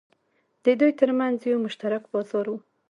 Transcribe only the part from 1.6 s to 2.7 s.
مشترک بازار و.